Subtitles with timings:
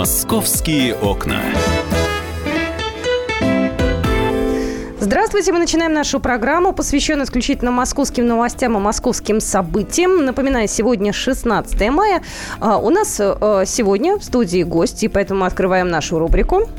[0.00, 1.42] Московские окна.
[4.98, 10.24] Здравствуйте, мы начинаем нашу программу, посвященную исключительно московским новостям и московским событиям.
[10.24, 12.22] Напоминаю, сегодня 16 мая.
[12.60, 16.70] А, у нас э, сегодня в студии гости, поэтому мы открываем нашу рубрику.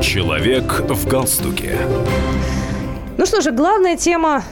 [0.00, 1.76] Человек в галстуке.
[3.18, 4.42] Ну что же, главная тема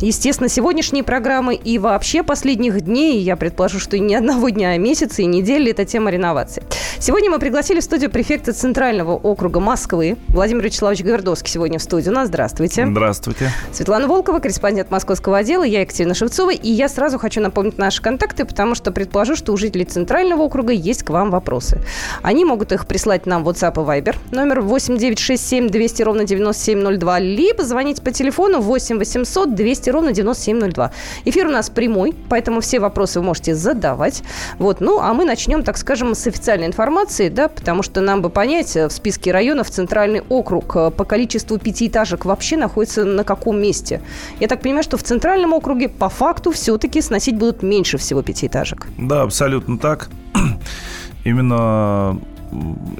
[0.00, 4.78] естественно, сегодняшней программы и вообще последних дней, я предположу, что и ни одного дня, а
[4.78, 6.62] месяца и недели, это тема реновации.
[7.04, 12.08] Сегодня мы пригласили в студию префекта Центрального округа Москвы Владимир Вячеславович Гвердовский сегодня в студии.
[12.08, 12.86] У нас здравствуйте.
[12.86, 13.50] Здравствуйте.
[13.72, 16.52] Светлана Волкова, корреспондент московского отдела, я Екатерина Шевцова.
[16.52, 20.72] И я сразу хочу напомнить наши контакты, потому что предположу, что у жителей Центрального округа
[20.72, 21.78] есть к вам вопросы.
[22.22, 24.16] Они могут их прислать нам в WhatsApp и Viber.
[24.30, 27.18] Номер 8967 200 ровно 9702.
[27.18, 30.90] Либо звонить по телефону 8 800 200 ровно 9702.
[31.26, 34.22] Эфир у нас прямой, поэтому все вопросы вы можете задавать.
[34.58, 36.93] Вот, ну, а мы начнем, так скажем, с официальной информации,
[37.30, 41.58] да, потому что нам бы понять э, в списке районов Центральный округ э, по количеству
[41.58, 44.00] пятиэтажек вообще находится на каком месте.
[44.40, 48.86] Я так понимаю, что в Центральном округе по факту все-таки сносить будут меньше всего пятиэтажек.
[48.98, 50.10] Да, абсолютно так.
[51.24, 52.20] Именно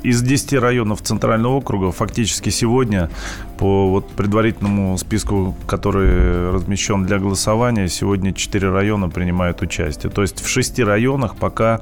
[0.03, 3.11] из 10 районов Центрального округа фактически сегодня
[3.59, 10.11] по вот предварительному списку, который размещен для голосования, сегодня 4 района принимают участие.
[10.11, 11.81] То есть в 6 районах пока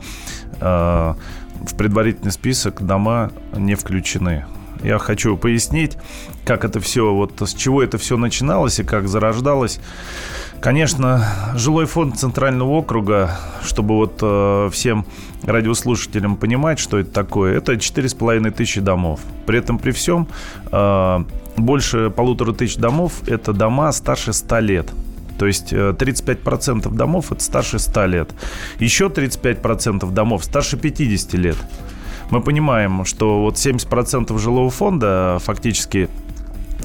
[0.60, 1.14] э,
[1.66, 4.44] в предварительный список дома не включены.
[4.82, 5.96] Я хочу пояснить,
[6.44, 9.80] как это все, вот с чего это все начиналось и как зарождалось.
[10.60, 11.24] Конечно,
[11.54, 15.06] жилой фонд Центрального округа, чтобы вот э, всем
[15.42, 19.20] радиослушателям понимать, что это такое, это 4,5 тысячи домов.
[19.46, 20.28] При этом при всем
[20.70, 21.24] э,
[21.56, 24.92] больше полутора тысяч домов– это дома старше 100 лет.
[25.42, 28.30] То есть 35% э, домов– это старше 100 лет.
[28.78, 31.56] Еще 35% домов старше 50 лет.
[32.30, 36.08] Мы понимаем, что вот 70% жилого фонда фактически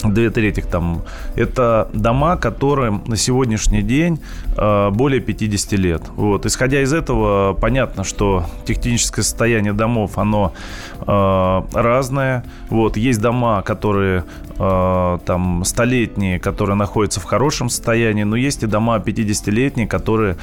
[0.03, 1.03] две трети там,
[1.35, 4.19] это дома, которым на сегодняшний день
[4.57, 6.03] э, более 50 лет.
[6.15, 6.45] Вот.
[6.45, 10.53] Исходя из этого, понятно, что техническое состояние домов, оно
[10.99, 12.43] э, разное.
[12.69, 12.97] Вот.
[12.97, 14.23] Есть дома, которые
[14.57, 20.37] э, там столетние, которые находятся в хорошем состоянии, но есть и дома 50-летние, которые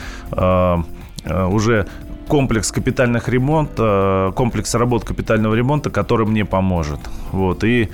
[1.26, 1.87] уже
[2.28, 7.00] комплекс капитальных ремонта, комплекс работ капитального ремонта, который мне поможет.
[7.32, 7.64] Вот.
[7.64, 7.91] И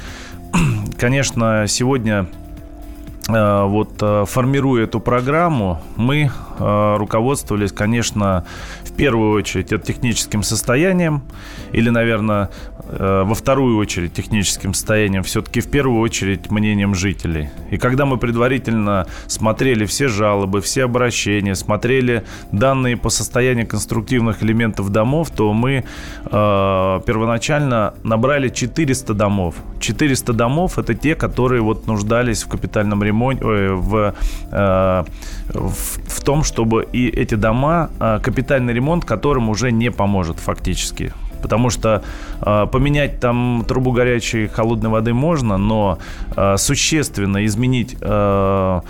[0.99, 2.27] конечно, сегодня
[3.29, 8.45] э, вот э, формируя эту программу, мы э, руководствовались, конечно,
[8.85, 11.23] в первую очередь техническим состоянием
[11.73, 12.51] или, наверное,
[12.99, 17.51] во вторую очередь техническим состоянием, все-таки в первую очередь мнением жителей.
[17.71, 24.91] И когда мы предварительно смотрели все жалобы, все обращения, смотрели данные по состоянию конструктивных элементов
[24.91, 25.85] домов, то мы
[26.25, 29.55] э, первоначально набрали 400 домов.
[29.81, 34.15] 400 домов это те, которые вот нуждались в капитальном ремонте, э, в,
[34.51, 35.05] э,
[35.49, 41.13] в, в том, чтобы и эти дома, э, капитальный ремонт которым уже не поможет фактически.
[41.43, 42.03] Потому что
[42.41, 45.99] э, поменять там трубу горячей холодной воды можно, но
[46.37, 48.81] э, существенно изменить э,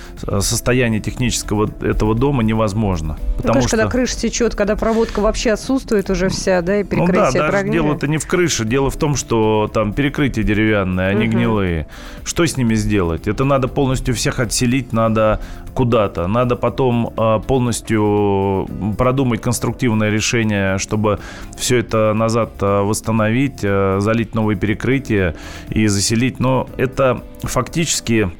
[0.41, 3.17] состояние технического этого дома невозможно.
[3.19, 3.77] Ну, потому ну, конечно, что...
[3.77, 7.69] когда крыша течет, когда проводка вообще отсутствует уже вся, да, и перекрытие Ну да, даже
[7.69, 8.65] дело-то не в крыше.
[8.65, 11.37] Дело в том, что там перекрытия деревянные, они угу.
[11.37, 11.87] гнилые.
[12.25, 13.29] Что с ними сделать?
[13.29, 15.41] Это надо полностью всех отселить, надо
[15.75, 16.27] куда-то.
[16.27, 18.69] Надо потом э, полностью
[18.99, 21.19] продумать конструктивное решение, чтобы
[21.57, 25.35] все это назад э, восстановить, э, залить новые перекрытия
[25.69, 26.41] и заселить.
[26.41, 28.31] Но это фактически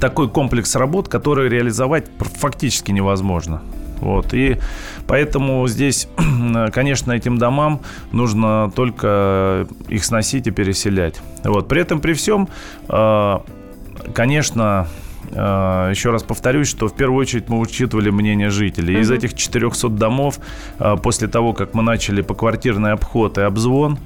[0.00, 3.62] такой комплекс работ, который реализовать фактически невозможно.
[4.00, 4.32] Вот.
[4.32, 4.56] И
[5.06, 6.08] поэтому здесь,
[6.72, 7.80] конечно, этим домам
[8.12, 11.20] нужно только их сносить и переселять.
[11.44, 11.68] Вот.
[11.68, 12.48] При этом, при всем,
[14.14, 14.88] конечно, а,
[15.32, 19.00] еще раз повторюсь, что в первую очередь мы учитывали мнение жителей.
[19.00, 20.38] Из этих 400 домов,
[20.78, 23.98] а, после того, как мы начали поквартирный обход и обзвон,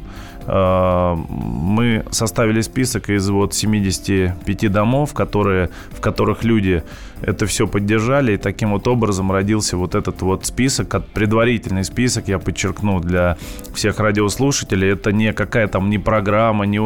[0.47, 6.83] а, мы составили список из вот 75 домов, которые, в которых люди
[7.23, 12.39] это все поддержали, и таким вот образом родился вот этот вот список, предварительный список, я
[12.39, 13.39] подчеркну, для
[13.75, 14.91] всех радиослушателей.
[14.91, 16.83] Это не какая там не программа, не,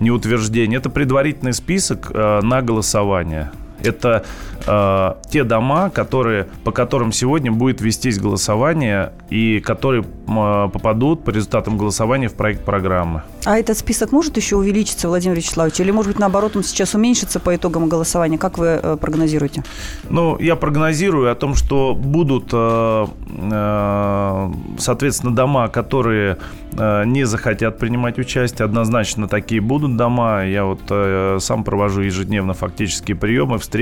[0.00, 3.52] не утверждение, это предварительный список на голосование.
[3.86, 4.24] Это
[4.66, 11.30] э, те дома, которые, по которым сегодня будет вестись голосование и которые э, попадут по
[11.30, 13.22] результатам голосования в проект программы.
[13.44, 15.80] А этот список может еще увеличиться, Владимир Вячеславович?
[15.80, 18.38] Или, может быть, наоборот, он сейчас уменьшится по итогам голосования?
[18.38, 19.62] Как вы э, прогнозируете?
[20.10, 26.38] Ну, я прогнозирую о том, что будут, э, э, соответственно, дома, которые
[26.76, 28.64] э, не захотят принимать участие.
[28.64, 30.44] Однозначно такие будут дома.
[30.44, 33.75] Я вот э, сам провожу ежедневно фактические приемы, встречи.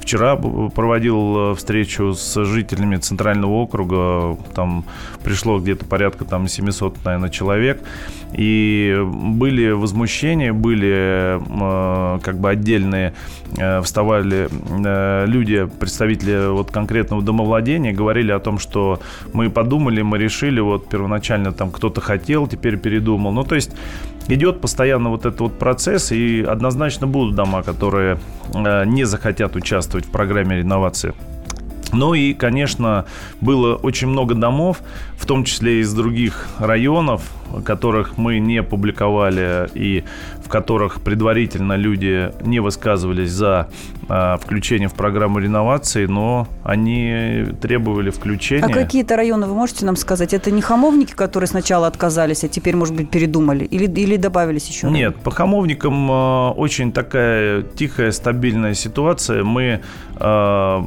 [0.00, 4.38] Вчера проводил э, встречу с жителями Центрального округа.
[4.54, 4.84] Там
[5.22, 7.82] пришло где-то порядка там 700, наверное, человек.
[8.32, 13.14] И были возмущения, были э, как бы отдельные,
[13.56, 19.00] э, вставали э, люди, представители вот конкретного домовладения, говорили о том, что
[19.32, 23.32] мы подумали, мы решили, вот первоначально там кто-то хотел, теперь передумал.
[23.32, 23.72] Ну, то есть
[24.28, 28.18] идет постоянно вот этот вот процесс, и однозначно будут дома, которые
[28.54, 31.14] не захотят участвовать в программе реновации.
[31.92, 33.06] Ну и, конечно,
[33.40, 34.82] было очень много домов,
[35.16, 37.22] в том числе из других районов,
[37.64, 40.04] которых мы не публиковали и
[40.44, 43.68] в которых предварительно люди не высказывались за
[44.10, 48.64] а, включение в программу реновации, но они требовали включения.
[48.64, 50.32] А какие-то районы вы можете нам сказать?
[50.32, 53.64] Это не хамовники, которые сначала отказались, а теперь, может быть, передумали?
[53.64, 54.88] Или, или добавились еще?
[54.88, 59.44] Нет, по хамовникам э, очень такая тихая, стабильная ситуация.
[59.44, 59.80] Мы
[60.16, 60.82] э,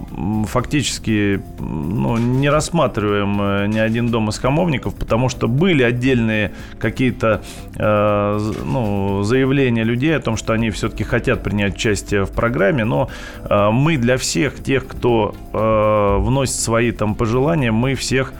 [0.47, 7.41] фактически ну, не рассматриваем э, ни один дом из хамовников, потому что были отдельные какие-то
[7.75, 13.09] э, ну, заявления людей о том, что они все-таки хотят принять участие в программе, но
[13.43, 18.33] э, мы для всех тех, кто э, вносит свои там пожелания, мы всех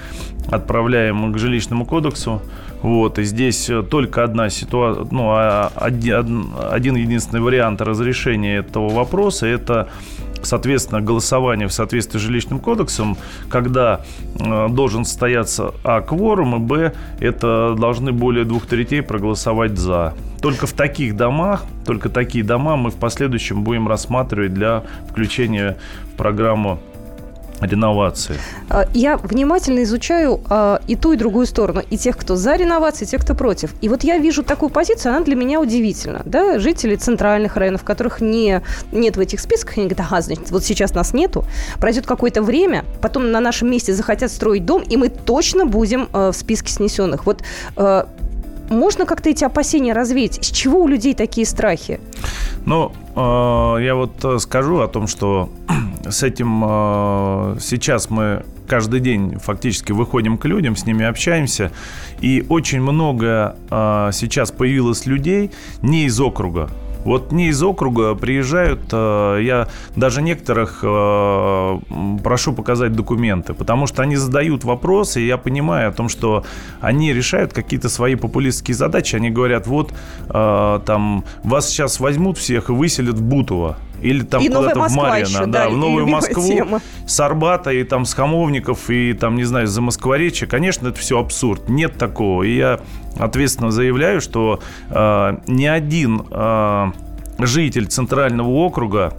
[0.50, 2.42] отправляем к жилищному кодексу.
[2.82, 9.46] Вот, и здесь только одна ситуация, ну, а, один, один единственный вариант разрешения этого вопроса–
[9.48, 9.90] это
[10.46, 13.18] соответственно, голосование в соответствии с жилищным кодексом,
[13.50, 14.02] когда
[14.40, 16.02] э, должен состояться А.
[16.02, 16.94] кворум, и Б.
[17.20, 20.14] это должны более двух третей проголосовать за.
[20.42, 25.78] Только в таких домах, только такие дома мы в последующем будем рассматривать для включения
[26.14, 26.80] в программу
[27.62, 28.36] реновации?
[28.70, 31.82] А, я внимательно изучаю а, и ту, и другую сторону.
[31.90, 33.74] И тех, кто за реновацию, и тех, кто против.
[33.82, 36.22] И вот я вижу такую позицию, она для меня удивительна.
[36.26, 36.60] Да?
[36.60, 38.62] Жители центральных районов, которых не,
[38.92, 41.46] нет в этих списках, они говорят, ага, значит, вот сейчас нас нету,
[41.80, 46.32] пройдет какое-то время, потом на нашем месте захотят строить дом, и мы точно будем э,
[46.32, 47.26] в списке снесенных.
[47.26, 47.44] Вот
[48.72, 50.44] можно как-то эти опасения развеять?
[50.44, 52.00] С чего у людей такие страхи?
[52.66, 55.50] Ну, э, я вот э, скажу о том, что
[56.10, 61.74] с этим э, сейчас мы каждый день фактически выходим к людям, с ними общаемся,
[62.22, 63.58] и очень много
[64.14, 65.52] сейчас появилось людей
[65.82, 66.70] не из округа,
[67.04, 71.80] вот не из округа приезжают, э, я даже некоторых э,
[72.24, 76.44] прошу показать документы, потому что они задают вопросы, и я понимаю о том, что
[76.80, 79.16] они решают какие-то свои популистские задачи.
[79.16, 79.94] Они говорят, вот
[80.30, 85.48] э, там вас сейчас возьмут всех и выселят в Бутово или там куда-то в Марьино,
[85.48, 86.82] да, да, в Новую Москву, тема.
[87.06, 90.48] с Арбата и там с Хамовников и там, не знаю, за Москворечья.
[90.48, 91.70] Конечно, это все абсурд.
[91.70, 92.44] Нет такого.
[92.44, 92.80] И я
[93.18, 94.60] ответственно заявляю, что
[94.90, 96.92] э, ни один э,
[97.40, 99.14] житель Центрального округа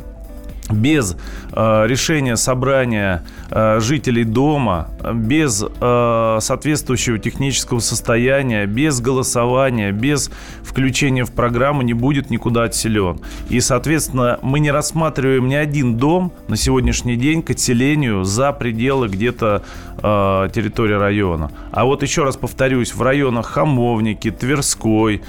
[0.73, 1.17] без
[1.53, 10.31] э, решения собрания э, жителей дома, без э, соответствующего технического состояния, без голосования, без
[10.63, 13.21] включения в программу не будет никуда отселен.
[13.49, 19.08] И, соответственно, мы не рассматриваем ни один дом на сегодняшний день к отселению за пределы
[19.08, 19.63] где-то
[20.03, 21.51] э, территории района.
[21.70, 25.23] А вот еще раз повторюсь, в районах Хамовники, Тверской,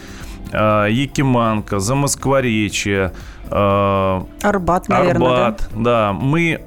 [0.53, 3.11] Якиманка, Замоскворечье,
[3.55, 5.83] Э, Арбат, наверное, Арбат, да?
[5.83, 6.13] да.
[6.13, 6.61] Мы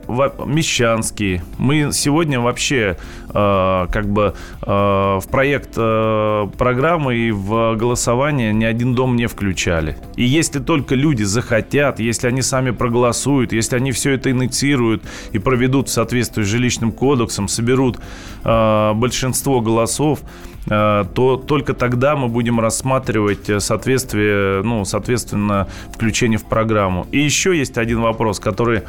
[0.45, 1.43] Мещанский.
[1.59, 2.97] Мы сегодня вообще
[3.31, 9.27] э, как бы э, в проект э, программы и в голосование ни один дом не
[9.27, 9.97] включали.
[10.17, 15.03] И если только люди захотят, если они сами проголосуют, если они все это инициируют
[15.33, 17.99] и проведут в соответствии с жилищным кодексом, соберут
[18.45, 26.39] э, большинство голосов, Э, то только тогда мы будем рассматривать э, соответствие, ну, соответственно, включение
[26.39, 27.07] в программу.
[27.13, 28.83] И еще есть один вопрос, который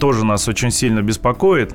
[0.00, 1.74] тоже нас очень сильно беспокоит.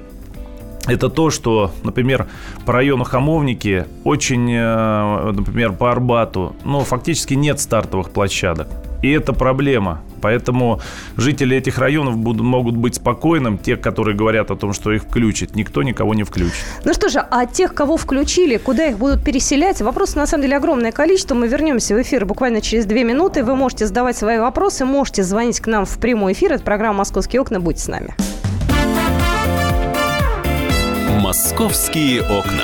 [0.87, 2.27] Это то, что, например,
[2.65, 8.67] по району Хамовники очень, э, например, по Арбату, ну, фактически нет стартовых площадок.
[9.01, 10.01] И это проблема.
[10.21, 10.81] Поэтому
[11.15, 15.55] жители этих районов будут, могут быть спокойным, те, которые говорят о том, что их включат.
[15.55, 16.63] Никто никого не включит.
[16.83, 19.81] Ну что же, а тех, кого включили, куда их будут переселять?
[19.81, 21.35] Вопросов на самом деле огромное количество.
[21.35, 23.43] Мы вернемся в эфир буквально через две минуты.
[23.43, 26.53] Вы можете задавать свои вопросы, можете звонить к нам в прямой эфир.
[26.53, 27.59] Это программа «Московские окна».
[27.59, 28.15] Будьте с нами.
[31.19, 32.63] «Московские окна».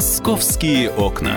[0.00, 1.36] Московские окна.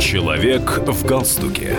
[0.00, 1.76] Человек в галстуке.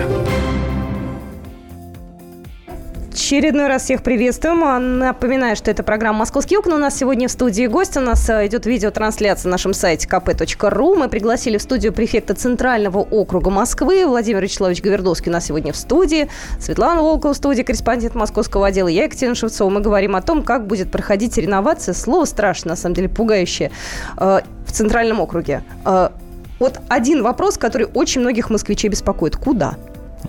[3.32, 4.62] Очередной раз всех приветствуем.
[4.62, 6.74] А, Напоминаю, что это программа «Московские окна».
[6.74, 7.96] У нас сегодня в студии гость.
[7.96, 10.96] У нас а, идет видеотрансляция на нашем сайте kp.ru.
[10.98, 15.76] Мы пригласили в студию префекта Центрального округа Москвы Владимир Вячеславович Говердовский у нас сегодня в
[15.76, 16.28] студии.
[16.60, 18.88] Светлана Волкова в студии, корреспондент московского отдела.
[18.88, 19.70] Я Екатерина Шевцова.
[19.70, 21.94] Мы говорим о том, как будет проходить реновация.
[21.94, 23.70] Слово страшное, на самом деле, пугающее.
[24.18, 25.62] э, В Центральном округе.
[25.86, 26.10] Э,
[26.58, 29.36] Вот один вопрос, который очень многих москвичей беспокоит.
[29.36, 29.76] Куда?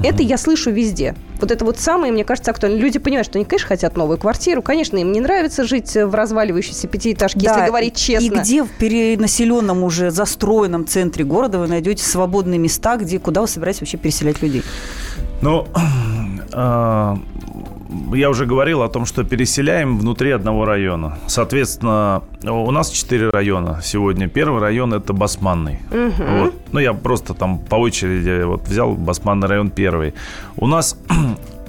[0.01, 1.15] Это я слышу везде.
[1.39, 2.77] Вот это вот самое, мне кажется, актуально.
[2.77, 4.61] Люди понимают, что они, конечно, хотят новую квартиру.
[4.61, 8.25] Конечно, им не нравится жить в разваливающейся пятиэтажке, если говорить честно.
[8.25, 13.47] И где в перенаселенном уже застроенном центре города вы найдете свободные места, где, куда вы
[13.47, 14.63] собираетесь вообще переселять людей?
[15.41, 15.67] Ну,
[16.53, 17.17] а,
[18.13, 21.17] я уже говорил о том, что переселяем внутри одного района.
[21.27, 24.27] Соответственно, у нас четыре района сегодня.
[24.27, 25.79] Первый район это Басманный.
[25.91, 26.53] Вот.
[26.71, 30.13] Ну, я просто там по очереди вот взял Басманный район первый.
[30.57, 30.97] У нас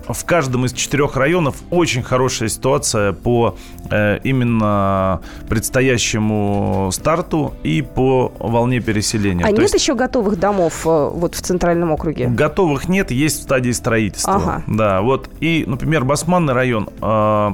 [0.08, 3.56] в каждом из четырех районов очень хорошая ситуация по
[3.90, 9.44] э, именно предстоящему старту и по волне переселения.
[9.44, 12.26] А То нет есть еще готовых домов э, вот в Центральном округе?
[12.28, 14.34] Готовых нет, есть в стадии строительства.
[14.34, 14.62] Ага.
[14.66, 15.28] Да, вот.
[15.40, 16.88] И, например, Басманный район.
[17.00, 17.50] э,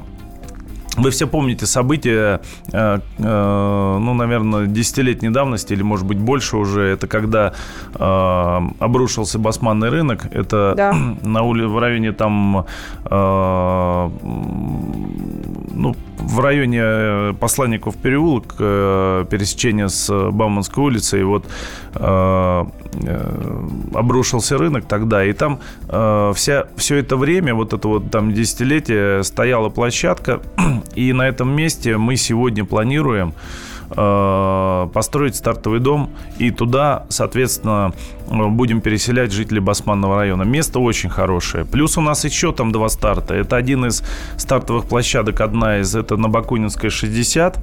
[1.01, 2.41] вы все помните события,
[2.73, 6.83] э, э, ну, наверное, десятилетней давности, или, может быть, больше уже.
[6.83, 7.53] Это когда
[7.95, 10.27] э, обрушился басманный рынок.
[10.31, 10.93] Это Да.
[11.23, 11.65] на ули...
[11.65, 12.67] в районе там,
[15.73, 21.25] ну, в районе э, Посланников переулок, э, пересечение с Бауманской улицей.
[21.25, 21.47] Вот
[21.95, 22.65] э,
[23.05, 28.33] э, обрушился рынок тогда, и там э, вся, все это время, вот это вот там
[28.33, 30.41] десятилетие, стояла площадка,
[30.95, 33.35] и на этом месте мы сегодня планируем
[33.91, 37.93] э, построить стартовый дом, и туда, соответственно,
[38.29, 40.43] э, будем переселять жителей Басманного района.
[40.43, 41.65] Место очень хорошее.
[41.65, 43.35] Плюс у нас еще там два старта.
[43.35, 44.03] Это один из
[44.37, 47.59] стартовых площадок, одна из, это на Бакунинской 60,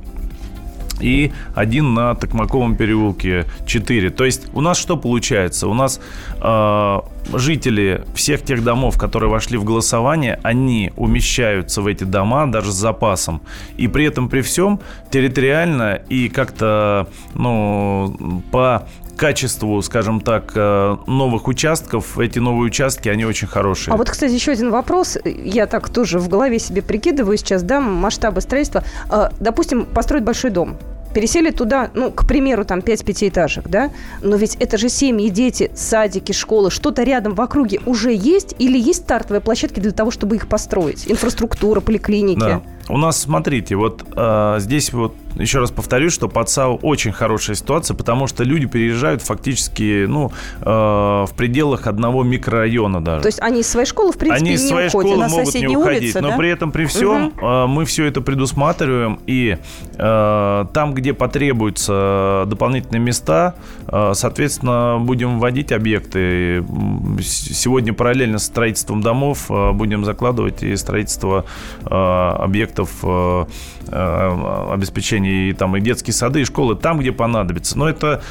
[1.00, 4.10] и один на Токмаковом переулке 4.
[4.10, 5.68] То есть у нас что получается?
[5.68, 6.00] У нас
[6.42, 7.00] э,
[7.34, 12.76] жители всех тех домов, которые вошли в голосование, они умещаются в эти дома даже с
[12.76, 13.42] запасом.
[13.78, 14.80] И при этом при всем
[15.12, 18.88] территориально и как-то ну, по
[19.18, 23.94] качеству, скажем так, э, новых участков, эти новые участки, они очень хорошие.
[23.94, 25.18] А вот, кстати, еще один вопрос.
[25.26, 28.84] Я так тоже в голове себе прикидываю сейчас, да, масштабы строительства.
[29.10, 30.78] Э, Допустим, построить большой дом.
[31.14, 33.92] Пересели туда, ну, к примеру, там 5 пятиэтажек, да?
[34.22, 36.70] Но ведь это же семьи, дети, садики, школы.
[36.70, 38.56] Что-то рядом в округе уже есть?
[38.60, 41.10] Или есть стартовые площадки для того, чтобы их построить?
[41.10, 42.40] Инфраструктура, поликлиники?
[42.40, 42.62] Да.
[42.90, 47.56] У нас, смотрите, вот э, здесь вот еще раз повторюсь, что под САУ очень хорошая
[47.56, 53.22] ситуация, потому что люди переезжают фактически, ну, э, в пределах одного микрорайона даже.
[53.22, 55.12] То есть они из своей школы, в принципе, Они из не своей уходят.
[55.12, 56.38] школы на могут не уходить, улице, но да?
[56.38, 59.58] при этом при всем э, мы все это предусматриваем и
[59.98, 63.56] э, там, где потребуются дополнительные места,
[63.88, 66.64] э, соответственно, будем вводить объекты.
[67.22, 71.46] Сегодня параллельно с строительством домов э, будем закладывать и строительство
[71.86, 73.46] э, объектов э,
[73.88, 77.78] э, обеспечения и там и детские сады, и школы там, где понадобится.
[77.78, 78.22] Но это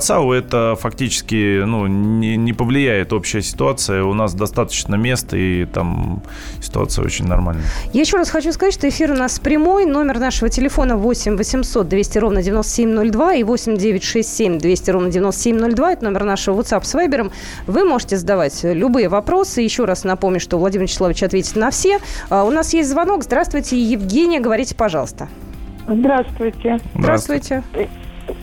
[0.00, 4.04] САУ это фактически ну, не, не повлияет общая ситуация.
[4.04, 6.22] У нас достаточно места, и там
[6.60, 7.64] ситуация очень нормальная.
[7.92, 9.86] Я еще раз хочу сказать, что эфир у нас прямой.
[9.86, 15.92] Номер нашего телефона 8 800 200 ровно 9702 и 8 967 200 ровно 9702.
[15.92, 17.32] Это номер нашего WhatsApp с Вайбером.
[17.66, 19.60] Вы можете задавать любые вопросы.
[19.60, 21.98] Еще раз напомню, что Владимир Вячеславович ответит на все.
[22.28, 23.24] А, У нас есть звонок.
[23.24, 24.38] Здравствуйте, Евгения.
[24.40, 25.28] Говорите, пожалуйста.
[25.86, 26.78] Здравствуйте.
[26.94, 27.62] Здравствуйте.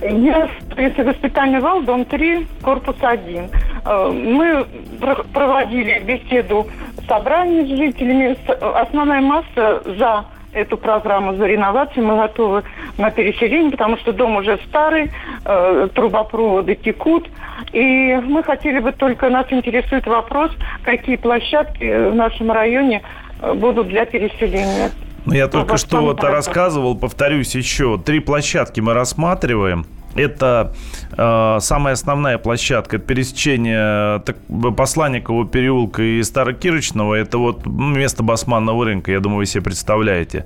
[0.02, 3.50] Я специалист воспитания ВАЛ, дом 3, корпус 1.
[3.86, 4.66] Э, Мы
[5.00, 6.68] про- проводили беседу
[7.08, 8.36] собраний с жителями.
[8.82, 12.06] Основная масса за эту программу за реновацию.
[12.06, 12.64] Мы готовы
[12.98, 15.12] на переселение, потому что дом уже старый,
[15.46, 17.30] э, трубопроводы текут.
[17.72, 20.52] И мы хотели бы только, нас интересует вопрос,
[20.84, 23.04] какие площадки в нашем районе
[23.42, 24.90] э, будут для переселения.
[25.28, 29.86] Ну, я только ну, что вот рассказывал, повторюсь еще, три площадки мы рассматриваем.
[30.16, 30.74] Это
[31.16, 34.38] э, самая основная площадка, это пересечение так,
[34.76, 37.14] Посланникового переулка и Старокирочного.
[37.14, 40.46] Это вот место Басманного рынка, я думаю, вы себе представляете.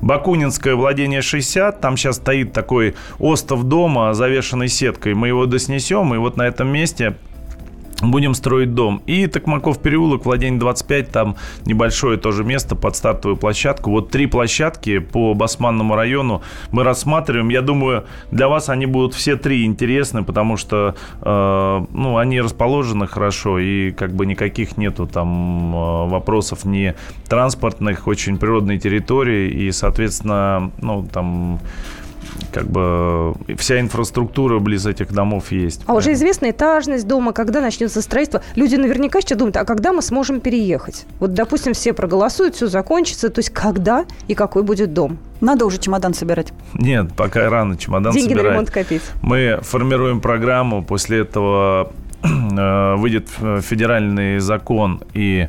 [0.00, 5.14] Бакунинское владение 60, там сейчас стоит такой остов дома, завешенный сеткой.
[5.14, 7.14] Мы его доснесем, и вот на этом месте
[8.02, 9.02] Будем строить дом.
[9.06, 13.90] И Токмаков переулок, владение 25, там небольшое тоже место под стартовую площадку.
[13.90, 17.48] Вот три площадки по Басманному району мы рассматриваем.
[17.48, 23.06] Я думаю, для вас они будут все три интересны, потому что э, ну, они расположены
[23.06, 26.94] хорошо и как бы никаких нету там э, вопросов ни
[27.28, 31.60] транспортных, очень природной территории и, соответственно, ну, там
[32.52, 35.82] как бы вся инфраструктура близ этих домов есть.
[35.86, 38.42] А уже известна этажность дома, когда начнется строительство.
[38.54, 41.06] Люди наверняка сейчас думают, а когда мы сможем переехать?
[41.20, 43.30] Вот, допустим, все проголосуют, все закончится.
[43.30, 45.18] То есть когда и какой будет дом?
[45.40, 46.52] Надо уже чемодан собирать?
[46.74, 48.44] Нет, пока рано чемодан Деньги собирать.
[48.44, 49.02] на ремонт копить.
[49.22, 51.92] Мы формируем программу, после этого
[52.58, 55.48] Э, выйдет федеральный закон, и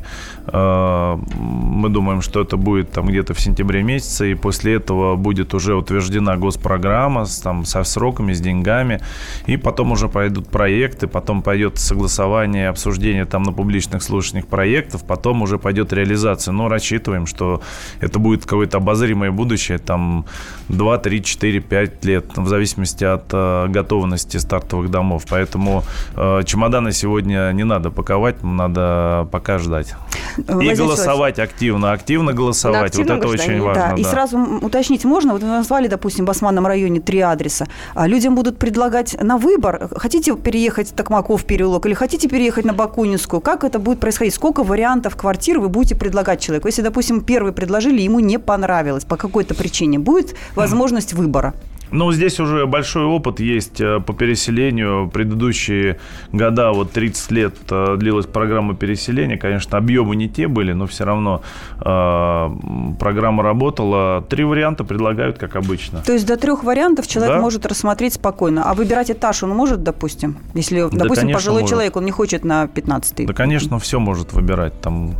[0.52, 5.74] мы думаем, что это будет там где-то в сентябре месяце, и после этого будет уже
[5.74, 9.00] утверждена госпрограмма с, там, со сроками, с деньгами,
[9.46, 15.42] и потом уже пойдут проекты, потом пойдет согласование, обсуждение там на публичных слушаниях проектов, потом
[15.42, 16.52] уже пойдет реализация.
[16.52, 17.60] Но рассчитываем, что
[18.00, 20.24] это будет какое-то обозримое будущее, там
[20.68, 25.24] 2, 3, 4, 5 лет, в зависимости от э, готовности стартовых домов.
[25.28, 25.84] Поэтому
[26.16, 29.94] э, чемоданы сегодня не надо паковать, надо пока ждать.
[30.38, 32.96] И голосовать активно, активно голосовать.
[32.96, 33.94] вот это очень важно.
[33.94, 34.00] Да.
[34.00, 37.66] И сразу уточнить можно, вот вы назвали, допустим, в Басманном районе три адреса.
[37.94, 42.72] А людям будут предлагать на выбор, хотите переехать в Токмаков переулок или хотите переехать на
[42.72, 44.34] Бакунинскую, как это будет происходить?
[44.34, 46.68] Сколько вариантов квартир вы будете предлагать человеку?
[46.68, 51.54] Если, допустим, первый предложили, ему не понравилось по какой-то причине, будет возможность выбора?
[51.90, 55.10] Ну, здесь уже большой опыт есть э, по переселению.
[55.12, 55.98] Предыдущие
[56.32, 59.36] года, вот 30 лет э, длилась программа переселения.
[59.38, 61.42] Конечно, объемы не те были, но все равно
[61.80, 62.50] э,
[62.98, 64.22] программа работала.
[64.28, 66.00] Три варианта предлагают, как обычно.
[66.00, 67.40] То есть до трех вариантов человек да?
[67.40, 68.64] может рассмотреть спокойно.
[68.70, 70.38] А выбирать этаж он может, допустим?
[70.54, 71.70] Если, да, допустим, пожилой может.
[71.70, 73.26] человек, он не хочет на 15-й.
[73.26, 74.78] Да, конечно, все может выбирать.
[74.80, 75.14] Там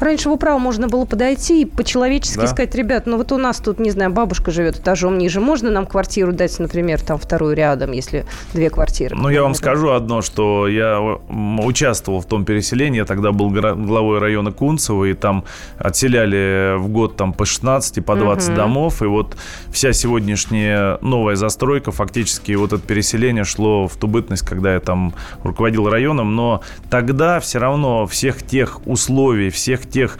[0.00, 2.46] Раньше в управу можно было подойти и по-человечески да.
[2.46, 5.86] сказать, ребят, ну вот у нас тут, не знаю, бабушка живет этажом ниже, можно нам
[5.86, 9.14] квартиру дать, например, там вторую рядом, если две квартиры?
[9.14, 14.20] Ну, я вам скажу одно, что я участвовал в том переселении, я тогда был главой
[14.20, 15.44] района Кунцево, и там
[15.78, 18.56] отселяли в год там по 16, по 20 угу.
[18.56, 19.36] домов, и вот
[19.70, 25.12] вся сегодняшняя новая застройка, фактически вот это переселение шло в ту бытность, когда я там
[25.42, 30.18] руководил районом, но тогда все равно всех тех условий, всех тех,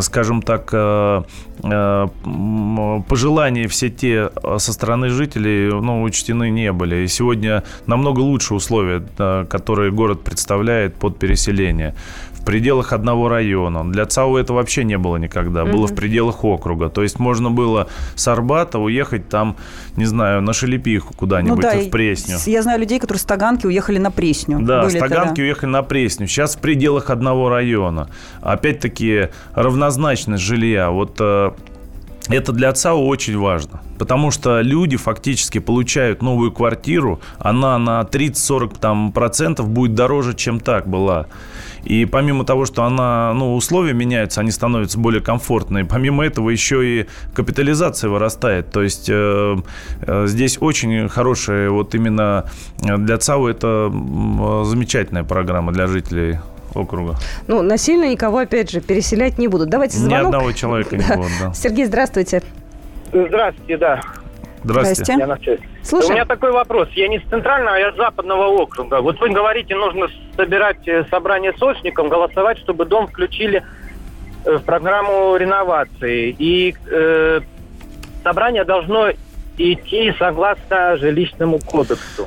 [0.00, 1.22] скажем так, э,
[1.62, 2.06] э,
[3.08, 7.04] пожелания все те э, со стороны жителей ну, учтены не были.
[7.04, 9.02] И сегодня намного лучше условия,
[9.48, 11.94] которые город представляет под переселение
[12.44, 13.90] в пределах одного района.
[13.90, 15.62] Для ЦАУ это вообще не было никогда.
[15.62, 15.72] Mm-hmm.
[15.72, 16.90] Было в пределах округа.
[16.90, 19.56] То есть можно было с Арбата уехать там,
[19.96, 22.36] не знаю, на Шелепиху куда-нибудь, ну, да, в Пресню.
[22.44, 24.60] Я знаю людей, которые с Таганки уехали на Пресню.
[24.60, 25.42] Да, Были с Таганки тогда.
[25.42, 26.26] уехали на Пресню.
[26.26, 28.10] Сейчас в пределах одного района.
[28.42, 30.90] Опять-таки равнозначность жилья.
[30.90, 31.52] Вот э,
[32.28, 38.78] это для ЦАУ очень важно, потому что люди фактически получают новую квартиру, она на 30-40
[38.80, 41.26] там, процентов будет дороже, чем так была.
[41.84, 47.00] И помимо того, что она, ну, условия меняются, они становятся более комфортные, помимо этого еще
[47.02, 48.70] и капитализация вырастает.
[48.70, 49.56] То есть э,
[50.00, 52.48] э, здесь очень хорошая, вот именно
[52.80, 53.92] для ЦАУ это
[54.64, 56.38] замечательная программа для жителей
[56.76, 57.16] округа.
[57.46, 59.68] Ну, насильно никого, опять же, переселять не будут.
[59.68, 60.20] Давайте звонок.
[60.20, 61.54] Ни одного человека не будут, да.
[61.54, 62.42] Сергей, здравствуйте.
[63.12, 64.00] Здравствуйте, да.
[64.64, 65.14] Здравствуйте.
[65.18, 66.08] Я Слушай.
[66.08, 66.88] У меня такой вопрос.
[66.92, 69.02] Я не с центрального, а я с западного округа.
[69.02, 73.62] Вот вы говорите, нужно собирать э, собрание сочником, голосовать, чтобы дом включили
[74.44, 76.34] э, в программу реновации.
[76.38, 77.40] И э,
[78.22, 79.10] собрание должно
[79.58, 82.26] идти согласно жилищному кодексу.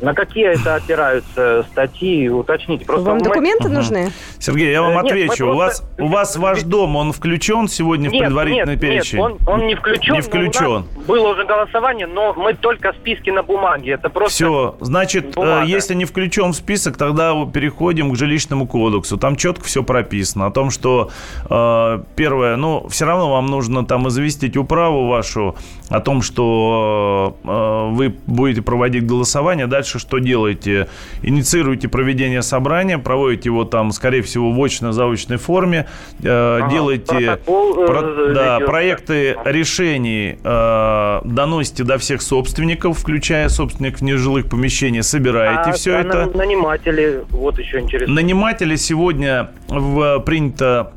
[0.00, 2.28] На какие это опираются статьи?
[2.28, 2.84] Уточните.
[2.84, 3.74] Просто Вам мы- документы Мгм.
[3.74, 4.12] нужны?
[4.38, 5.50] Сергей, я вам Э, нет, отвечу.
[5.50, 9.18] У вас, просто- у вас ваш дом, он включен сегодня в Нет, предварительный нет, перечень?
[9.18, 10.12] Нет, он, он не включен.
[10.14, 10.72] Не включен.
[10.74, 13.92] нас было уже голосование, но мы только списки на бумаге.
[13.92, 14.34] Это просто...
[14.34, 15.64] Все, значит, бумага.
[15.64, 19.16] э, если не включен в список, тогда переходим к жилищному кодексу.
[19.16, 21.10] Там четко все прописано о том, что
[21.48, 25.56] э, первое, ну, все равно вам нужно там известить управу вашу
[25.88, 29.66] о том, что вы будете проводить голосование.
[29.66, 30.88] Дальше что делаете?
[31.22, 35.86] Инициируете проведение собрания, проводите его там, скорее всего, в очно-заочной форме,
[36.22, 44.02] э, Ага, делаете э, про- да, проекты решений э, доносите до всех собственников, включая собственников
[44.02, 46.26] нежилых помещений, собираете А- все а это.
[46.26, 48.14] на- Наниматели, вот еще интересно.
[48.14, 50.92] Наниматели сегодня в, принято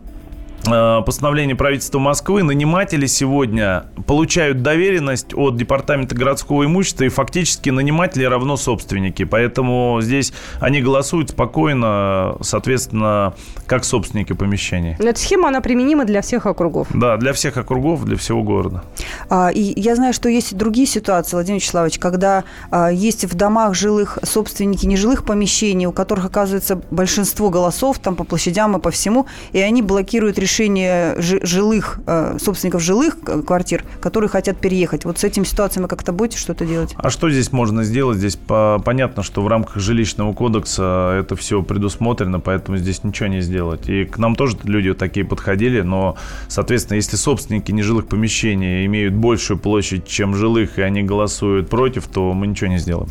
[0.64, 8.58] постановление правительства Москвы, наниматели сегодня получают доверенность от Департамента городского имущества, и фактически наниматели равно
[8.58, 9.24] собственники.
[9.24, 13.34] Поэтому здесь они голосуют спокойно, соответственно,
[13.66, 14.96] как собственники помещений.
[15.00, 16.88] Но эта схема, она применима для всех округов.
[16.94, 18.84] Да, для всех округов, для всего города.
[19.30, 23.36] А, И я знаю, что есть и другие ситуации, Владимир Вячеславович, когда а, есть в
[23.36, 28.92] домах жилых собственники нежилых помещений, у которых оказывается большинство голосов там по площадям и по
[28.92, 35.06] всему, и они блокируют решение жи- жилых а, собственников жилых э, квартир, которые хотят переехать.
[35.06, 36.94] Вот с этим ситуацией вы как-то будете что-то делать?
[36.98, 38.18] А что здесь можно сделать?
[38.18, 43.42] Здесь по- понятно, что в рамках жилищного кодекса это все предусмотрено, поэтому здесь ничего не
[43.42, 43.90] сделать.
[43.90, 46.16] И к нам тоже люди такие подходили, но,
[46.48, 52.34] соответственно, если собственники нежилых помещений имеют большую площадь, чем жилых, и они голосуют против, то
[52.34, 53.10] мы ничего не сделаем.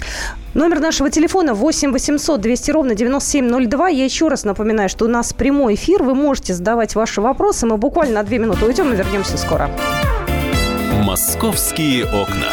[0.55, 3.89] Номер нашего телефона 8 800 200 ровно 9702.
[3.89, 6.03] Я еще раз напоминаю, что у нас прямой эфир.
[6.03, 7.67] Вы можете задавать ваши вопросы.
[7.67, 9.71] Мы буквально на две минуты уйдем и вернемся скоро.
[11.05, 12.49] Московские окна.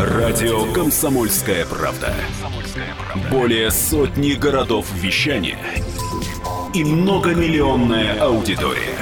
[0.00, 2.12] Радио «Комсомольская правда».
[3.30, 5.58] Более сотни городов вещания
[6.74, 9.01] и многомиллионная аудитория.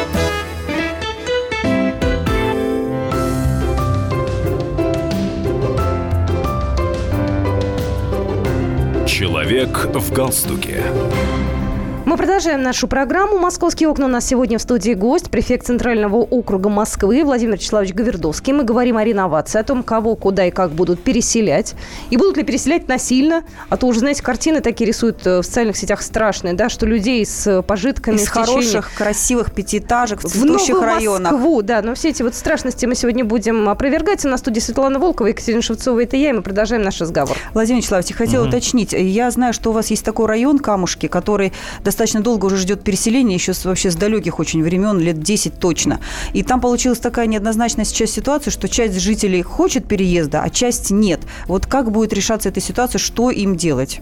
[9.41, 10.83] Человек в галстуке.
[12.11, 14.07] Мы продолжаем нашу программу «Московские окна».
[14.07, 18.51] У нас сегодня в студии гость, префект Центрального округа Москвы Владимир Вячеславович Говердовский.
[18.51, 21.73] Мы говорим о реновации, о том, кого, куда и как будут переселять.
[22.09, 23.45] И будут ли переселять насильно.
[23.69, 27.25] А то уже, знаете, картины такие рисуют э, в социальных сетях страшные, да, что людей
[27.25, 31.31] с пожитками Из в течение- хороших, красивых пятиэтажек в в цветущих Новую районах.
[31.31, 34.25] Москву, да, но все эти вот страшности мы сегодня будем опровергать.
[34.25, 37.37] У нас в студии Светлана Волкова, Екатерина Шевцова, это я, и мы продолжаем наш разговор.
[37.53, 38.91] Владимир Вячеславович, я хотела уточнить.
[38.91, 41.53] Я знаю, что у вас есть такой район Камушки, который
[41.85, 45.99] достаточно долго уже ждет переселения, еще вообще с далеких очень времен, лет 10 точно.
[46.33, 51.21] И там получилась такая неоднозначная сейчас ситуация, что часть жителей хочет переезда, а часть нет.
[51.47, 54.01] Вот как будет решаться эта ситуация, что им делать?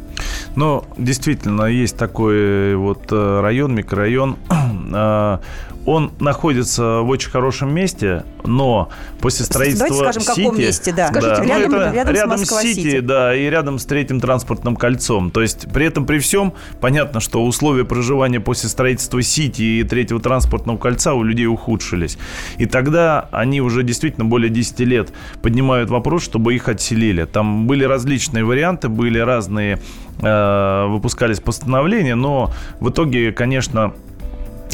[0.55, 4.37] Ну, действительно, есть такой вот э, район, микрорайон.
[5.85, 8.89] Он находится в очень хорошем месте, но
[9.19, 11.07] после строительства Давайте скажем, в каком Сити- месте, да.
[11.07, 12.79] Скажите, ну, рядом- это рядом с рядом с Москва-Сити.
[12.79, 15.31] Сити, да, и рядом с третьим транспортным кольцом.
[15.31, 20.19] То есть при этом при всем понятно, что условия проживания после строительства Сити и третьего
[20.19, 22.17] транспортного кольца у людей ухудшились.
[22.57, 25.09] И тогда они уже действительно более 10 лет
[25.41, 27.25] поднимают вопрос, чтобы их отселили.
[27.25, 29.79] Там были различные варианты, были разные,
[30.21, 33.93] э, выпускались постановления, но в итоге, конечно,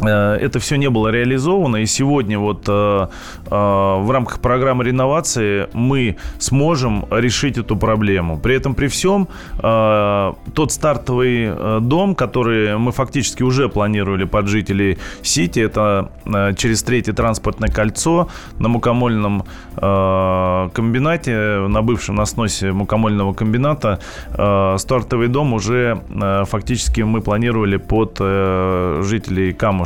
[0.04, 1.78] это все не было реализовано.
[1.78, 3.08] И сегодня вот э,
[3.46, 8.38] э, в рамках программы реновации мы сможем решить эту проблему.
[8.40, 9.28] При этом при всем
[9.60, 16.54] э, тот стартовый э, дом, который мы фактически уже планировали под жителей Сити, это э,
[16.58, 18.28] через третье транспортное кольцо
[18.60, 19.44] на мукомольном
[19.78, 27.22] э, комбинате, на бывшем на сносе мукомольного комбината, э, стартовый дом уже э, фактически мы
[27.22, 29.85] планировали под э, жителей Камушков.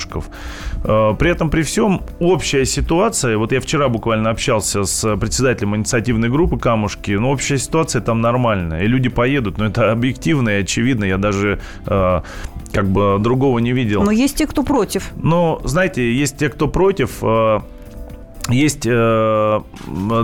[0.84, 6.30] Э, При этом, при всем, общая ситуация, вот я вчера буквально общался с председателем инициативной
[6.30, 11.06] группы Камушки, но общая ситуация там нормальная, и люди поедут, но это объективно и очевидно,
[11.06, 12.22] я даже э,
[12.72, 14.04] как бы другого не видел.
[14.04, 15.12] Но есть те, кто против.
[15.22, 17.18] Но, знаете, есть те, кто против.
[17.22, 17.60] э,
[18.50, 19.62] Есть э,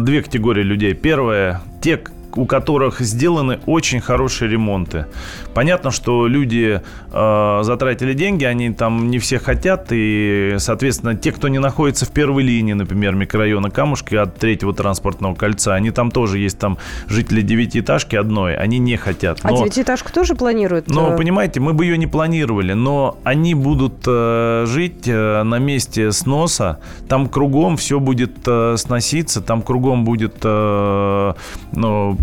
[0.01, 0.93] две категории людей.
[0.93, 1.99] Первое, те,
[2.35, 5.05] у которых сделаны очень хорошие ремонты.
[5.53, 11.47] Понятно, что люди э, затратили деньги, они там не все хотят, и, соответственно, те, кто
[11.47, 16.39] не находится в первой линии, например, микрорайона Камушки от третьего транспортного кольца, они там тоже
[16.39, 19.39] есть, там жители девятиэтажки одной, они не хотят.
[19.43, 20.87] А девятиэтажку тоже планируют?
[20.87, 25.59] Но, э, понимаете, мы бы ее не планировали, но они будут э, жить э, на
[25.59, 31.33] месте сноса, там кругом все будет э, сноситься, там кругом будет э,
[31.71, 32.17] ну,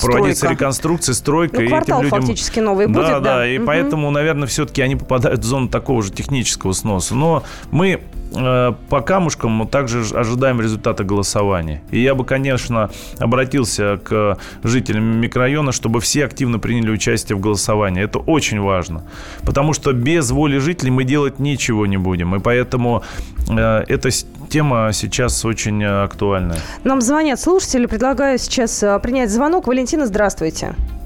[0.00, 0.48] проводиться Стройка.
[0.48, 1.56] реконструкция, стройка.
[1.56, 2.20] Ну, и квартал этим людям...
[2.20, 3.48] фактически новый да, будет, Да, да.
[3.48, 3.66] и Мгм.
[3.66, 7.14] поэтому, наверное, все-таки они попадают в зону такого же технического сноса.
[7.14, 11.82] Но мы по камушкам также ж- ожидаем результата голосования.
[11.90, 18.02] И я бы, конечно, обратился к жителям микрорайона, чтобы все активно приняли участие в голосовании.
[18.02, 19.04] Это очень важно.
[19.42, 22.34] Потому что без воли жителей мы делать ничего не будем.
[22.34, 23.02] И поэтому
[23.48, 24.08] э, эта
[24.48, 26.58] тема сейчас очень э, актуальная.
[26.84, 27.86] Нам звонят слушатели.
[27.86, 29.66] Предлагаю сейчас э, принять звонок.
[29.66, 30.22] Валентина, здравствуйте.
[30.32, 31.01] Здравствуйте.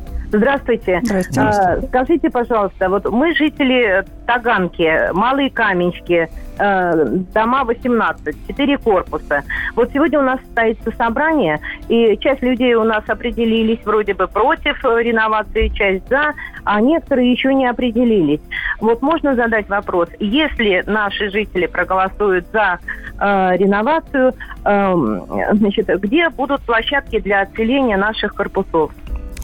[1.03, 1.03] Здрасте.
[1.37, 9.43] А, скажите, пожалуйста, вот мы жители Таганки, Малые Каменчики, э, дома 18, 4 корпуса.
[9.75, 14.85] Вот сегодня у нас состоится собрание, и часть людей у нас определились вроде бы против
[14.85, 16.35] э, реновации, часть за,
[16.65, 18.41] а некоторые еще не определились.
[18.81, 22.79] Вот можно задать вопрос, если наши жители проголосуют за
[23.19, 24.33] э, реновацию,
[24.65, 28.93] эм, значит, где будут площадки для отселения наших корпусов?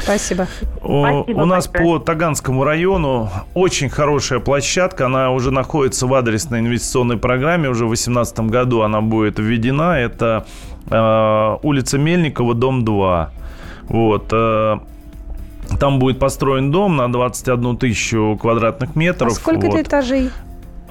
[0.03, 0.47] Спасибо.
[0.79, 1.99] Спасибо У нас большое.
[1.99, 5.07] по Таганскому району очень хорошая площадка.
[5.07, 7.69] Она уже находится в адресной инвестиционной программе.
[7.69, 9.99] Уже в 2018 году она будет введена.
[9.99, 10.45] Это
[10.91, 13.31] э, улица Мельникова, дом 2.
[13.89, 14.29] Вот.
[14.33, 14.79] э,
[15.79, 19.33] там будет построен дом на 21 тысячу квадратных А метров.
[19.33, 19.75] сколько Вот.
[19.77, 20.31] это этажей?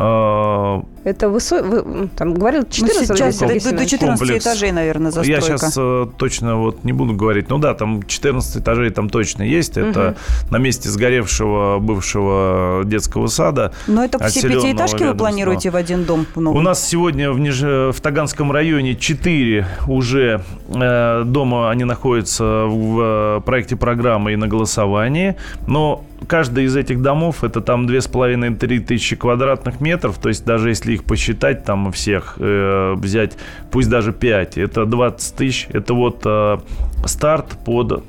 [0.01, 2.07] Э, Это высокий...
[2.17, 3.89] Там говорил Ну, 14 сейчас Валентин до, до Евгеньевич?
[3.91, 4.45] 14 Комплекс.
[4.45, 5.45] этажей, наверное, застройка.
[5.45, 7.49] Я сейчас э, точно вот не буду говорить.
[7.49, 9.77] Ну да, там 14 этажей там точно есть.
[9.77, 10.15] Это
[10.49, 13.73] на месте сгоревшего бывшего детского сада.
[13.87, 16.25] Но это все пятиэтажки вы планируете в один дом?
[16.35, 16.59] в новый?
[16.59, 20.41] У нас сегодня в, Ниж- в Таганском районе 4 уже
[20.73, 22.99] э, дома, они находятся в
[23.37, 25.35] э, проекте программы и на голосовании.
[25.67, 30.17] Но каждый из этих домов, это там 2,5-3 тысячи квадратных метров.
[30.19, 33.37] То есть даже если их посчитать, там всех э, взять,
[33.71, 35.67] пусть даже 5, это 20 тысяч.
[35.71, 36.57] Это вот э,
[37.05, 38.03] старт под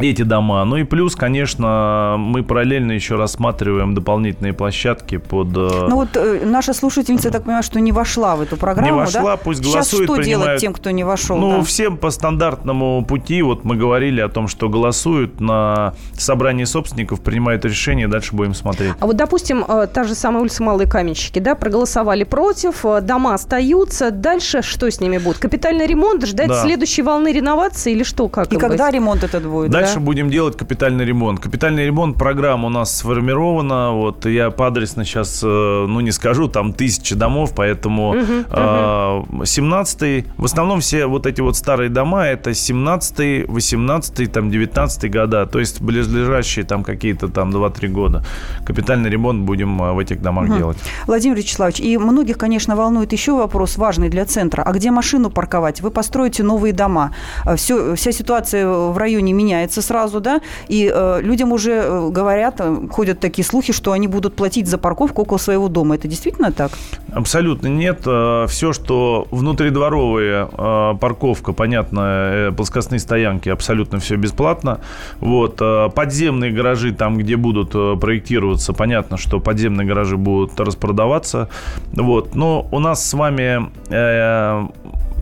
[0.00, 0.64] эти дома.
[0.64, 5.48] Ну и плюс, конечно, мы параллельно еще рассматриваем дополнительные площадки под...
[5.56, 8.88] э, Ну вот э, наша слушательница, я так понимаю, что не вошла в эту программу,
[8.88, 9.36] Не вошла, да?
[9.36, 11.36] пусть Сейчас голосует, что делать принимает- тем, кто не вошел?
[11.38, 11.62] Ну, да?
[11.64, 13.42] всем по стандартному пути.
[13.42, 18.92] Вот мы говорили о том, что голосуют на собрании собственников, принимают решение, дальше будем смотреть.
[19.00, 23.34] А вот, допустим, э, та же самая улица Малые Каменщики, да, проголосовали против, э, дома
[23.34, 24.10] остаются.
[24.10, 25.38] Дальше что с ними будет?
[25.38, 26.62] Капитальный ремонт, ждать Да.
[26.62, 28.28] следующей волны реновации или что?
[28.28, 28.94] Как И когда быть?
[28.94, 29.70] ремонт этот будет?
[29.70, 30.00] Дальше да?
[30.00, 31.40] будем делать капитальный ремонт.
[31.40, 33.92] Капитальный ремонт программа у нас сформирована.
[33.92, 40.26] Вот я по адресно сейчас, э, ну не скажу, там тысячи домов, поэтому э, 17
[40.36, 45.58] в основном все вот эти вот старые дома, это 17 18 там 19 года, то
[45.58, 48.24] есть близлежащие там какие-то там 2-3 года.
[48.66, 50.58] Капитальный ремонт будем э, в этих домах Мгм.
[50.58, 50.78] делать.
[51.06, 54.62] Владимир Вячеславович, и многих, конечно, волнует еще вопрос важный для центра.
[54.62, 55.80] А где машину парковать?
[55.80, 57.12] Вы построите новые дома.
[57.56, 60.40] Все, вся ситуация в районе меняется сразу, да?
[60.68, 64.78] И э, людям уже э, говорят, э, ходят такие слухи, что они будут платить за
[64.78, 65.94] парковку около своего дома.
[65.94, 66.72] Это действительно так?
[67.12, 68.00] Абсолютно нет.
[68.00, 74.80] Все, что внутридворовая э, парковка, понятно, э, плоскостные стоянки, абсолютно все бесплатно.
[75.20, 75.58] Вот.
[75.60, 81.48] э, Подземные гаражи, там, где будут э, проектироваться, понятно, что подземные гаражи будут распродаваться.
[81.92, 82.34] Вот.
[82.34, 84.66] Но у нас с вами э,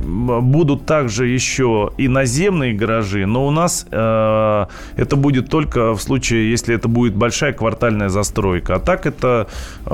[0.02, 6.50] будут также еще и наземные гаражи, но у нас э, это будет только в случае,
[6.50, 8.76] если это будет большая квартальная застройка.
[8.76, 9.46] А так это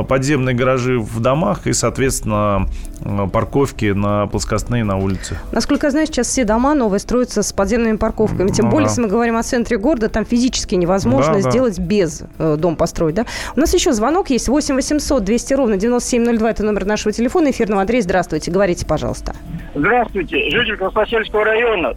[0.09, 2.69] подземные гаражи в домах и, соответственно,
[3.01, 5.39] э, парковки на плоскостные на улице.
[5.53, 8.49] Насколько я знаю, сейчас все дома новые строятся с подземными парковками.
[8.49, 8.91] Тем Ну более, да.
[8.91, 11.51] если мы говорим о центре города, там физически невозможно Да, да.
[11.51, 13.15] сделать без э, дом построить.
[13.15, 13.27] Да?
[13.57, 14.49] У нас еще звонок есть.
[14.49, 16.51] 8 800 200 ровно 9702.
[16.51, 17.83] Это номер нашего телефона эфирного.
[17.83, 18.51] Андрей, здравствуйте.
[18.51, 19.35] Говорите, пожалуйста.
[19.79, 21.95] Здравствуйте, житель Красносельского района.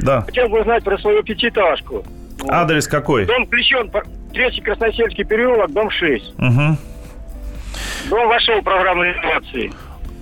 [0.00, 0.22] Да.
[0.22, 2.04] Хотел бы узнать про свою пятиэтажку.
[2.48, 3.24] Адрес какой?
[3.24, 3.90] Дом включен,
[4.32, 6.34] Третий Красносельский переулок, дом 6.
[6.38, 6.76] Мгм.
[8.10, 9.72] Дом вошел в программу реновации.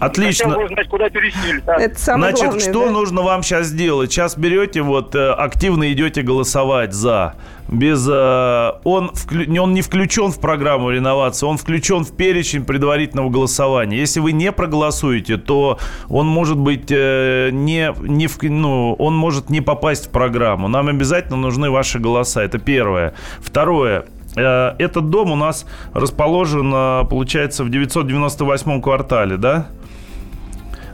[0.06, 0.50] Отлично.
[0.50, 1.60] Хотел узнать, куда пересели.
[1.66, 1.76] да.
[1.76, 2.90] Это самое Значит, главное, что да?
[2.90, 4.10] нужно вам сейчас сделать?
[4.12, 7.34] Сейчас берете, вот, э, активно идете голосовать за.
[7.68, 12.64] Без, э, он, вклю- не- он не включен в программу реновации, он включен в перечень
[12.64, 13.96] предварительного голосования.
[13.98, 19.48] Если вы не проголосуете, то он может быть э, не, не в- ну, он может
[19.50, 20.68] не попасть в программу.
[20.68, 22.42] Нам обязательно нужны ваши голоса.
[22.42, 23.14] Это первое.
[23.40, 24.04] Второе.
[24.36, 29.66] Э, Этот дом у нас расположен, э, получается, в 998 квартале, да?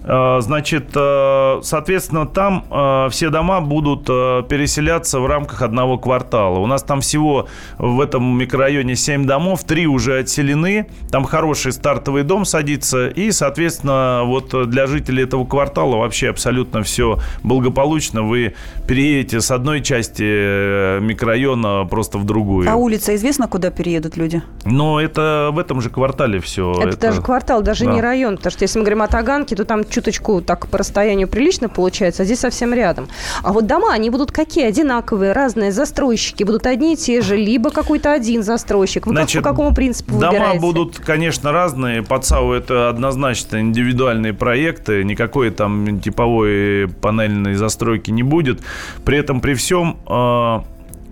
[0.08, 6.58] Э, Значит, э, соответственно, там э, все дома будут переселяться в рамках одного квартала.
[6.58, 7.46] У нас там всего
[7.78, 10.86] в этом микрорайоне 7 домов, 3 уже отселены.
[11.10, 13.08] Там хороший стартовый дом садится.
[13.08, 18.22] И, соответственно, вот для жителей этого квартала вообще абсолютно все благополучно.
[18.22, 18.54] Вы
[18.86, 22.70] переедете с одной части микрорайона просто в другую.
[22.70, 24.42] А улица известно, куда переедут люди?
[24.64, 26.72] Но это в этом же квартале все.
[26.80, 27.92] Это, даже квартал, даже да.
[27.92, 28.36] не район.
[28.36, 32.22] Потому что если мы говорим о Таганке, то там чуточку так по расстоянию прилично получается,
[32.22, 33.08] а здесь совсем рядом.
[33.42, 34.64] А вот дома, они будут какие?
[34.66, 39.06] Одинаковые, разные, застройщики будут одни и те же, либо какой-то один застройщик.
[39.06, 40.60] Вы как- Значит, по какому принципу Дома выбираете?
[40.60, 42.02] будут, конечно, разные.
[42.02, 45.02] По ЦАУ это однозначно индивидуальные проекты.
[45.04, 48.60] Никакой там типовой панельной застройки не будет.
[49.04, 50.60] При этом, при всем, э,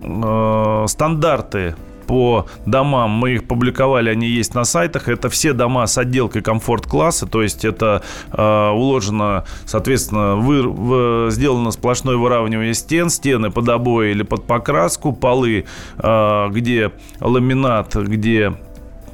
[0.03, 1.75] э, стандарты
[2.07, 5.09] по домам, мы их публиковали, они есть на сайтах.
[5.09, 11.71] Это все дома с отделкой комфорт-класса, то есть это э, уложено, соответственно, вы, в- сделано
[11.71, 15.65] сплошное выравнивание стен, стены под обои или под покраску, полы,
[15.99, 18.55] э, где ламинат, где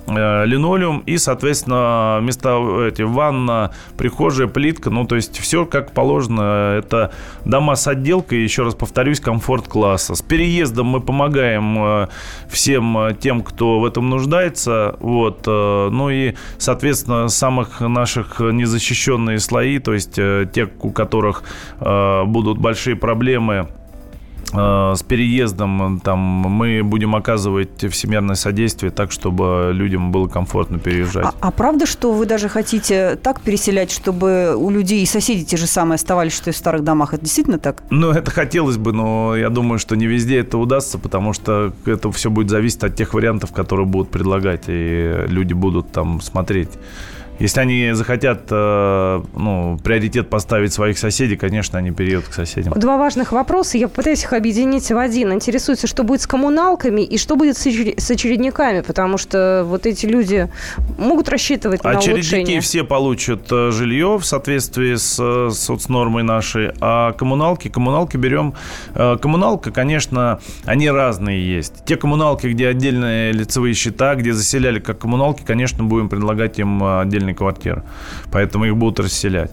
[0.07, 6.77] линолеум и, соответственно, места эти, ванна, прихожая, плитка, ну, то есть все как положено.
[6.79, 7.13] Это
[7.45, 10.15] дома с отделкой, еще раз повторюсь, комфорт-класса.
[10.15, 12.09] С переездом мы помогаем э,
[12.49, 19.39] всем э, тем, кто в этом нуждается, вот, э, ну и, соответственно, самых наших незащищенные
[19.39, 21.45] слои, то есть э, те, у которых
[21.81, 23.82] э, будут большие проблемы э,
[24.53, 31.27] с переездом там мы будем оказывать всемирное содействие так, чтобы людям было комфортно переезжать.
[31.27, 35.57] А, а правда, что вы даже хотите так переселять, чтобы у людей и соседи те
[35.57, 37.15] же самые оставались, что и в старых домах?
[37.15, 37.83] Это действительно так?
[37.91, 42.11] Ну, это хотелось бы, но я думаю, что не везде это удастся, потому что это
[42.13, 46.71] все будет зависеть от тех вариантов, которые будут предлагать, и люди будут там смотреть.
[47.39, 52.73] Если они захотят э, ну, приоритет поставить своих соседей, конечно, они переедут к соседям.
[52.75, 53.79] Два важных вопроса.
[53.79, 55.33] Я попытаюсь их объединить в один.
[55.33, 59.87] Интересуется, что будет с коммуналками и что будет с очер- с очередниками, потому что вот
[59.87, 60.49] эти люди
[60.99, 62.61] могут рассчитывать на Очередники улучшение.
[62.61, 68.55] все получат э, жилье в соответствии с э, соцнормой нашей, а коммуналки, коммуналки берем...
[68.95, 71.85] Коммуналка, конечно, они разные есть.
[71.87, 77.32] Те коммуналки, где отдельные лицевые счета, где заселяли как коммуналки, конечно, будем предлагать им отдельные
[77.35, 77.83] квартиры.
[78.31, 79.51] Поэтому их будут расселять.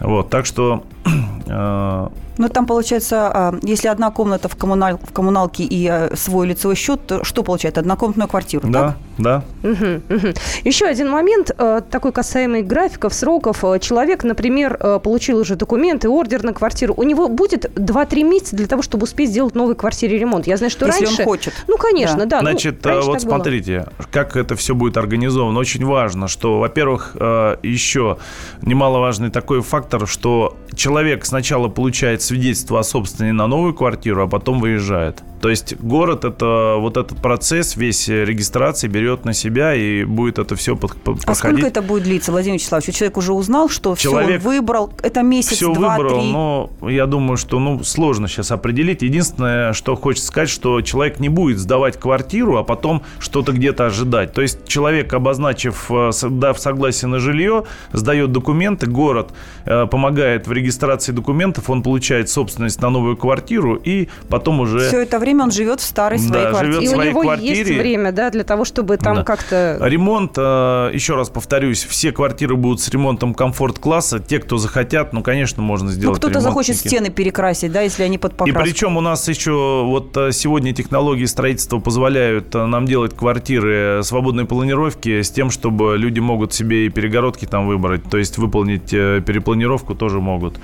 [0.00, 0.84] Вот, так что...
[1.04, 2.08] э,
[2.38, 6.74] Ну, там получается, а, если одна комната в, коммуналь- в коммуналке и а, свой лицевой
[6.74, 7.76] счет, то что получает?
[7.76, 8.96] Однокомнатную квартиру, да, так?
[9.18, 9.42] да.
[9.62, 10.34] Мгм, мгм.
[10.64, 13.62] Еще один момент, э, такой касаемый графиков, сроков.
[13.64, 16.94] Э, Человек, например, получил уже документы, ордер на квартиру.
[16.96, 20.46] У него будет 2-3 месяца для того, чтобы успеть сделать в новой квартире ремонт.
[20.46, 21.22] Я знаю, что Если раньше...
[21.22, 21.52] он хочет.
[21.68, 22.40] Ну, конечно, да.
[22.40, 23.18] ну, Значит, э, вот так было.
[23.18, 25.58] смотрите, как это все будет организовано.
[25.58, 27.14] Очень важно, что, во-первых,
[27.62, 28.16] еще
[28.62, 34.60] немаловажный такой фактор, что человек сначала получает свидетельство о собственности на новую квартиру, а потом
[34.60, 35.22] выезжает.
[35.40, 40.54] То есть город это вот этот процесс весь регистрации берет на себя и будет это
[40.54, 41.64] все под, под- А сколько проходить.
[41.64, 42.94] это будет длиться, Владимир Вячеславович?
[42.94, 46.32] Человек уже узнал, что все, он Человек выбрал, это месяц, все два, выбрал, три.
[46.32, 49.00] но я думаю, что ну, сложно сейчас определить.
[49.02, 54.34] Единственное, что хочется сказать, что человек не будет сдавать квартиру, а потом что-то где-то ожидать.
[54.34, 59.30] То есть человек, обозначив, э, дав согласие на жилье, сдает документы, город
[59.64, 64.80] э, помогает в регистрации документов, он получает собственность на новую квартиру и потом уже...
[64.80, 66.72] Все это время он живет в старой Да, своей квартире.
[66.72, 67.58] живет И в у своей него квартире.
[67.58, 69.24] есть время, да, для того, чтобы там Да.
[69.24, 69.78] как-то...
[69.82, 74.18] Ремонт, э, еще раз повторюсь, все квартиры будут с ремонтом комфорт-класса.
[74.20, 78.18] Те, кто захотят, ну, конечно, можно Ну, сделать кто-то захочет стены перекрасить, да, если они
[78.18, 78.62] под И покраску.
[78.62, 84.46] причем у нас еще вот э, сегодня технологии строительства позволяют э, нам делать квартиры свободной
[84.46, 89.94] планировки с тем, чтобы люди могут себе и перегородки там выбрать, то есть выполнить перепланировку
[89.94, 90.58] тоже могут.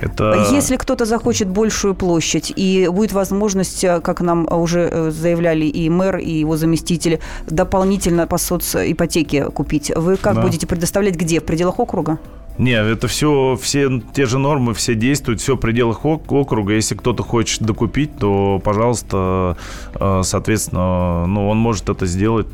[0.00, 5.88] Это Если кто-то захочет большую площадь и будет возможность, как нам уже э, заявляли и
[5.90, 10.42] мэр, и его заместители, дополнительно по соципотеке купить, вы как Да.
[10.42, 11.40] будете предоставлять где?
[11.40, 12.18] В пределах округа?
[12.58, 16.72] Нет, это все, все те же нормы, все действуют, все в пределах округа.
[16.72, 19.56] Если кто-то хочет докупить, то, пожалуйста,
[19.94, 22.46] э, соответственно, ну, он может это сделать,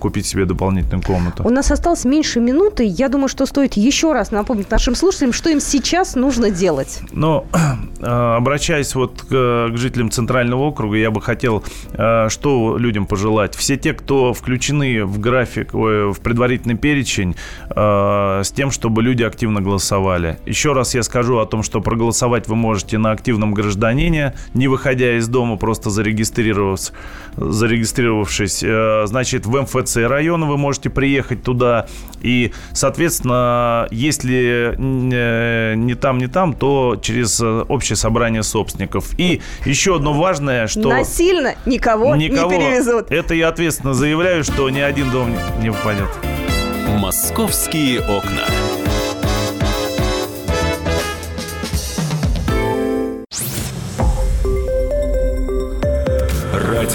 [0.00, 1.44] купить себе дополнительную комнату.
[1.44, 2.84] У нас осталось меньше минуты.
[2.84, 7.00] Я думаю, что стоит еще раз напомнить нашим слушателям, что им сейчас нужно делать.
[7.12, 7.46] Ну,
[8.00, 13.54] э, обращаясь вот к, к жителям Центрального округа, я бы хотел, э, что людям пожелать.
[13.54, 17.36] Все те, кто включены в график, в предварительный перечень,
[17.74, 20.38] с тем, чтобы люди активно голосовали.
[20.46, 25.16] Еще раз я скажу о том, что проголосовать вы можете на активном гражданине, не выходя
[25.18, 26.92] из дома, просто зарегистрировавшись.
[27.36, 28.62] зарегистрировавшись.
[28.62, 31.86] Э, значит, в МФЦ района вы можете приехать туда.
[32.22, 39.18] И, соответственно, если э, не там, не там, то через э, общее собрание собственников.
[39.18, 40.88] И еще одно важное, что...
[40.88, 43.10] Насильно никого, никого не перевезут.
[43.10, 46.10] Это я ответственно заявляю, что ни один дом не упадет.
[46.98, 48.46] Московские окна.